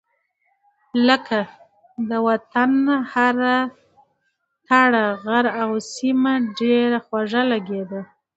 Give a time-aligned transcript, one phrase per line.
[1.07, 1.39] لکه:
[2.09, 2.71] د وطن
[3.13, 3.57] هره
[4.67, 8.01] تړه غر او سيمه ډېره خوږه لګېده.